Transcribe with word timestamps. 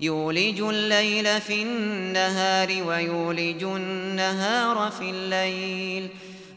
يولج 0.00 0.60
الليل 0.60 1.40
في 1.40 1.62
النهار 1.62 2.82
ويولج 2.86 3.62
النهار 3.62 4.90
في 4.90 5.10
الليل 5.10 6.08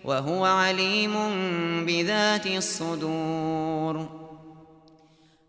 وهو 0.04 0.46
عليم 0.46 1.16
بذات 1.86 2.48
الصدور. 2.48 4.10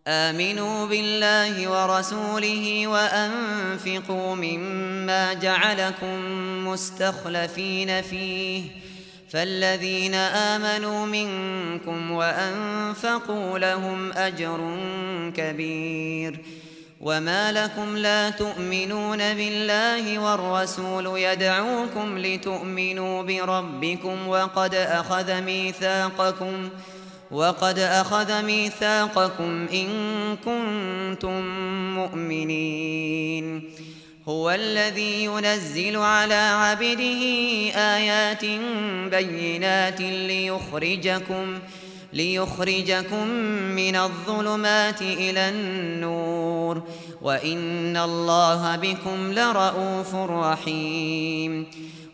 آمنوا 0.07 0.87
بالله 0.87 1.69
ورسوله 1.69 2.87
وأنفقوا 2.87 4.35
مما 4.35 5.33
جعلكم 5.33 6.19
مستخلفين 6.69 8.03
فيه. 8.03 8.63
فالذين 9.31 10.15
آمنوا 10.15 11.07
منكم 11.07 12.11
وأنفقوا 12.11 13.59
لهم 13.59 14.13
أجر 14.13 14.79
كبير. 15.37 16.41
وما 17.01 17.53
لكم 17.53 17.97
لا 17.97 18.31
تؤمنون 18.31 19.19
بالله 19.19 20.19
والرسول 20.19 21.19
يدعوكم 21.19 22.19
لتؤمنوا 22.19 23.23
بربكم 23.23 24.29
وقد 24.29 24.75
أخذ 24.75 25.41
ميثاقكم 25.41 26.69
وقد 27.31 27.79
أخذ 27.79 28.43
ميثاقكم 28.43 29.67
إن 29.73 29.89
كنتم 30.37 31.41
مؤمنين. 31.95 33.71
هو 34.29 34.51
الذي 34.51 35.25
ينزل 35.25 35.97
على 35.97 36.35
عبده 36.35 37.23
آيات 37.77 38.45
بينات 39.11 40.01
ليخرجكم 40.01 41.59
ليخرجكم 42.15 43.29
من 43.77 43.97
الظلمات 43.97 45.03
إلى 45.03 45.49
النور. 45.49 46.83
وإن 47.23 47.97
الله 47.97 48.77
بكم 48.77 49.33
لرؤوف 49.33 50.15
رحيم. 50.15 51.67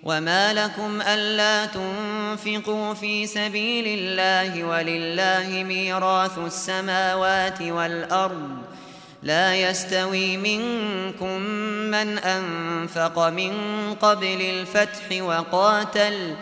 وما 0.03 0.53
لكم 0.53 1.01
ألا 1.03 1.67
تنفقوا 1.67 2.95
في 2.95 3.27
سبيل 3.27 3.85
الله 3.87 4.65
ولله 4.65 5.65
ميراث 5.65 6.39
السماوات 6.39 7.63
والأرض. 7.63 8.49
لا 9.23 9.57
يستوي 9.57 10.37
منكم 10.37 11.41
من 11.91 12.19
أنفق 12.19 13.29
من 13.29 13.53
قبل 14.01 14.41
الفتح 14.41 15.23
وقاتل 15.23 16.35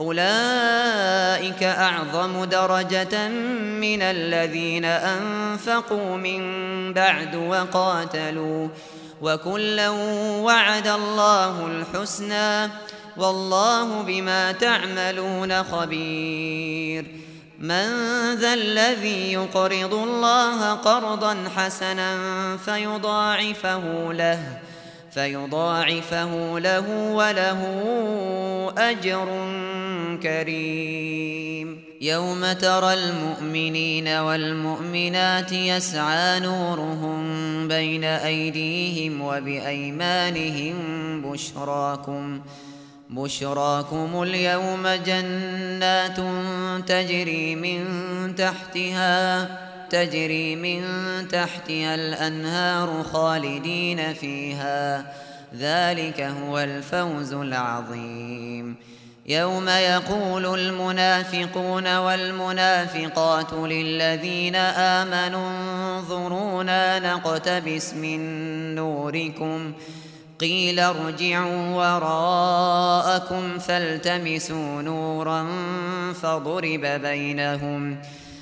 أولئك 0.00 1.62
أعظم 1.62 2.44
درجة 2.44 3.28
من 3.80 4.02
الذين 4.02 4.84
أنفقوا 4.84 6.16
من 6.16 6.42
بعد 6.92 7.34
وقاتلوا 7.34 8.68
وكلا 9.22 9.88
وعد 10.40 10.86
الله 10.86 11.66
الحسنى 11.66 12.70
والله 13.16 14.02
بما 14.02 14.52
تعملون 14.52 15.64
خبير. 15.64 17.22
من 17.62 17.88
ذا 18.34 18.54
الذي 18.54 19.32
يقرض 19.32 19.94
الله 19.94 20.72
قرضا 20.72 21.36
حسنا 21.56 22.16
فيضاعفه 22.56 24.12
له 24.12 24.58
فيضاعفه 25.14 26.58
له 26.58 27.12
وله 27.12 27.60
أجر 28.78 29.28
كريم. 30.22 31.82
يوم 32.00 32.52
ترى 32.52 32.94
المؤمنين 32.94 34.08
والمؤمنات 34.08 35.52
يسعى 35.52 36.40
نورهم 36.40 37.22
بين 37.68 38.04
أيديهم 38.04 39.22
وبأيمانهم 39.22 40.76
بشراكم 41.22 42.40
بشراكم 43.10 44.22
اليوم 44.22 44.88
جنات 45.06 46.16
تجري 46.86 47.56
من 47.56 47.84
تحتها 48.34 49.48
تجري 49.92 50.56
من 50.56 50.82
تحتها 51.28 51.94
الأنهار 51.94 53.02
خالدين 53.12 54.14
فيها. 54.14 55.04
ذلك 55.58 56.20
هو 56.20 56.58
الفوز 56.58 57.32
العظيم. 57.32 58.76
يوم 59.26 59.68
يقول 59.68 60.60
المنافقون 60.60 61.96
والمنافقات 61.96 63.52
للذين 63.52 64.56
آمنوا 64.56 65.50
انظرونا 65.98 66.98
نقتبس 66.98 67.94
من 67.94 68.20
نوركم. 68.74 69.72
قيل 70.40 70.80
ارجعوا 70.80 71.74
وراءكم 71.74 73.58
فالتمسوا 73.58 74.82
نورا 74.82 75.46
فضرب 76.22 76.80
بينهم. 76.80 76.82
فضرب 76.82 77.00
بينهم 77.02 78.21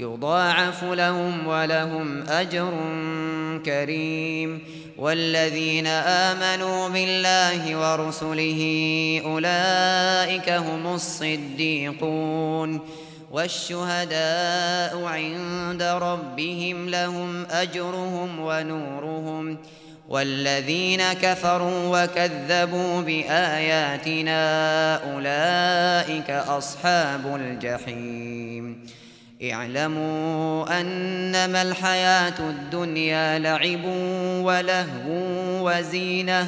يضاعف 0.00 0.84
لهم 0.84 1.46
ولهم 1.46 2.22
أجر 2.22 2.72
كريم. 3.64 4.62
والذين 4.98 5.86
آمنوا 5.86 6.88
بالله 6.88 7.76
ورسله 7.76 8.62
أولئك 9.24 10.50
هم 10.50 10.94
الصديقون. 10.94 12.80
والشهداء 13.30 15.04
عند 15.04 15.82
ربهم 15.82 16.88
لهم 16.88 17.46
أجرهم 17.50 18.40
ونورهم. 18.40 19.58
والذين 20.08 21.12
كفروا 21.12 22.04
وكذبوا 22.04 23.00
بآياتنا 23.00 24.42
أولئك 25.12 26.30
أصحاب 26.30 27.36
الجحيم. 27.36 28.99
اعلموا 29.42 30.80
أنما 30.80 31.62
الحياة 31.62 32.38
الدنيا 32.38 33.38
لعب 33.38 33.84
ولهو 34.44 35.68
وزينة 35.68 36.46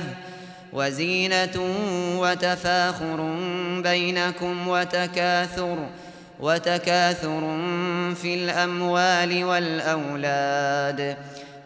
وزينة 0.72 1.74
وتفاخر 2.18 3.36
بينكم 3.82 4.68
وتكاثر 4.68 5.88
وتكاثر 6.40 7.40
في 8.14 8.34
الأموال 8.34 9.44
والأولاد. 9.44 11.16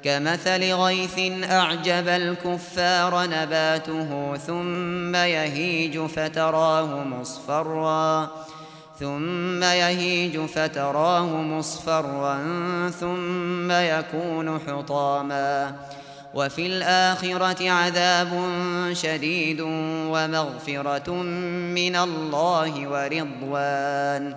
كمثل 0.05 0.73
غيث 0.73 1.19
أعجب 1.50 2.08
الكفار 2.08 3.26
نباته 3.26 4.37
ثم 4.37 5.17
يهيج 5.17 5.99
فتراه 5.99 7.05
مصفرًا. 7.05 8.31
ثم 9.00 9.62
يهيج 9.62 10.38
فتراه 10.38 11.26
مصفرا 11.26 12.38
ثم 13.00 13.70
يكون 13.70 14.58
حطاما. 14.58 15.75
وفي 16.34 16.66
الآخرة 16.66 17.70
عذاب 17.70 18.28
شديد 18.93 19.60
ومغفرة 20.10 21.12
من 21.12 21.96
الله 21.96 22.88
ورضوان. 22.88 24.34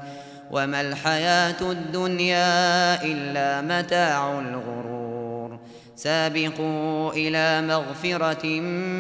وما 0.52 0.82
الحياة 0.82 1.62
الدنيا 1.62 3.04
إلا 3.04 3.62
متاع 3.62 4.40
الغرور. 4.40 5.60
سابقوا 5.96 7.12
إلى 7.12 7.62
مغفرة 7.68 8.46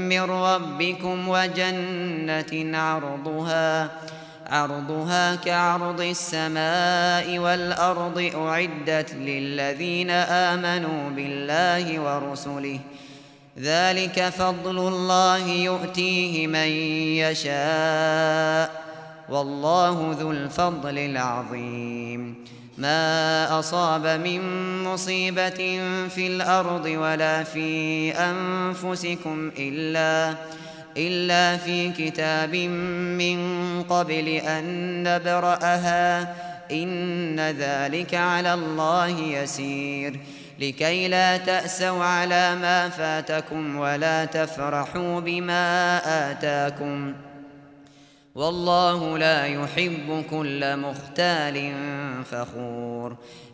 من 0.09 0.21
ربكم 0.21 1.29
وجنة 1.29 2.77
عرضها. 2.77 3.81
عرضها 3.81 4.28
كعرض 5.45 6.01
السماء 6.01 7.39
والأرض 7.39 8.31
أعدت 8.35 9.13
للذين 9.13 10.09
آمنوا 10.09 11.09
بالله 11.09 11.99
ورسله. 11.99 12.79
ذلك 13.59 14.29
فضل 14.29 14.87
الله 14.87 15.47
يؤتيه 15.47 16.47
من 16.47 16.67
يشاء. 17.17 18.83
والله 19.29 20.15
ذو 20.19 20.31
الفضل 20.31 20.97
العظيم. 20.97 22.35
ما 22.77 23.59
أصاب 23.59 24.07
من 24.07 24.41
مصيبة 24.83 25.79
في 26.09 26.27
الأرض 26.27 26.85
ولا 26.85 27.43
في 27.43 28.11
أنفسكم 28.11 29.51
إلا 29.57 30.35
إلا 30.97 31.57
في 31.57 31.91
كتاب 31.91 32.55
من 32.55 33.39
قبل 33.83 34.27
أن 34.27 34.63
نبرأها. 35.03 36.35
إن 36.71 37.39
ذلك 37.39 38.15
على 38.15 38.53
الله 38.53 39.19
يسير. 39.19 40.19
لكي 40.59 41.07
لا 41.07 41.37
تأسوا 41.37 42.03
على 42.03 42.55
ما 42.55 42.89
فاتكم 42.89 43.75
ولا 43.75 44.25
تفرحوا 44.25 45.19
بما 45.19 46.01
آتاكم. 46.31 47.13
والله 48.35 49.17
لا 49.17 49.45
يحب 49.45 50.23
كل 50.29 50.77
مختال 50.77 51.73
فخور. 52.31 53.15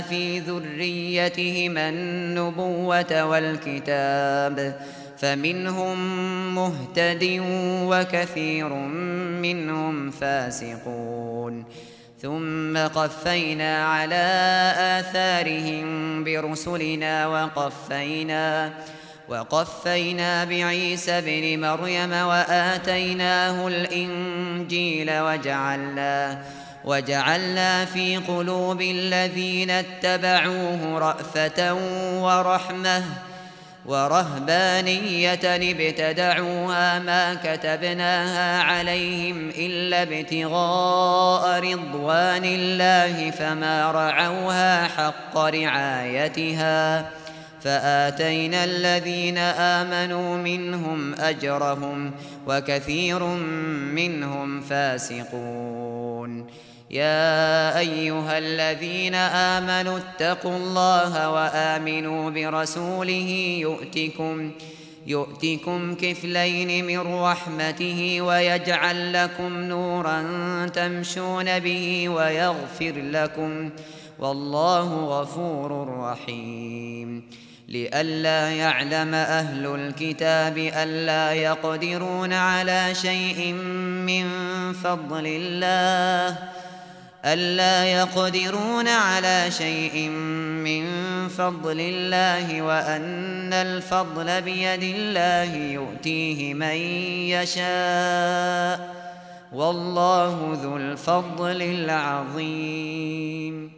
في 0.00 0.40
ذريتهما 0.40 1.88
النبوة 1.88 3.24
والكتاب 3.24 4.80
فمنهم 5.18 5.98
مهتد 6.54 7.40
وكثير 7.90 8.68
منهم 9.42 10.10
فاسقون 10.10 11.64
ثم 12.22 12.78
قفينا 12.78 13.86
على 13.86 14.24
آثارهم 14.78 16.24
برسلنا 16.24 17.26
وقفينا 17.26 18.72
وقفينا 19.28 20.44
بعيسى 20.44 21.18
ابن 21.18 21.60
مريم 21.60 22.12
وآتيناه 22.12 23.68
الإنجيل 23.68 25.20
وجعلنا 25.20 26.44
وجعلنا 26.84 27.84
في 27.84 28.16
قلوب 28.16 28.82
الذين 28.82 29.70
اتبعوه 29.70 30.98
رأفة 30.98 31.74
ورحمة 32.22 33.04
ورهبانية 33.86 35.38
ابتدعوها 35.44 36.98
ما 36.98 37.34
كتبناها 37.34 38.62
عليهم 38.62 39.48
إلا 39.48 40.02
ابتغاء 40.02 41.60
رضوان 41.60 42.44
الله 42.44 43.30
فما 43.30 43.90
رعوها 43.92 44.88
حق 44.88 45.38
رعايتها 45.38 47.10
فآتينا 47.62 48.64
الذين 48.64 49.38
آمنوا 49.38 50.36
منهم 50.36 51.14
أجرهم 51.14 52.12
وكثير 52.46 53.24
منهم 53.94 54.60
فاسقون 54.60 56.46
يا 56.94 57.78
أيها 57.78 58.38
الذين 58.38 59.14
آمنوا 59.14 59.98
اتقوا 59.98 60.56
الله 60.56 61.30
وآمنوا 61.30 62.30
برسوله 62.30 63.56
يؤتكم 63.60 64.50
يؤتكم 65.06 65.94
كفلين 65.94 66.84
من 66.84 67.14
رحمته 67.14 68.20
ويجعل 68.20 69.12
لكم 69.12 69.60
نورا 69.60 70.20
تمشون 70.74 71.58
به 71.58 72.08
ويغفر 72.08 72.92
لكم 72.96 73.70
والله 74.18 75.20
غفور 75.20 75.98
رحيم 76.00 77.22
لئلا 77.68 78.50
يعلم 78.50 79.14
أهل 79.14 79.66
الكتاب 79.66 80.58
ألا 80.58 81.32
يقدرون 81.32 82.32
على 82.32 82.94
شيء 82.94 83.52
من 84.06 84.26
فضل 84.72 85.26
الله 85.26 86.38
ألا 87.24 87.84
يقدرون 87.84 88.88
على 88.88 89.50
شيء 89.50 90.08
من 90.08 90.84
فضل 91.28 91.80
الله 91.80 92.62
وأن 92.62 93.52
الفضل 93.52 94.42
بيد 94.42 94.82
الله 94.82 95.56
يؤتيه 95.56 96.54
من 96.54 96.76
يشاء 97.32 98.94
والله 99.52 100.58
ذو 100.62 100.76
الفضل 100.76 101.62
العظيم. 101.62 103.73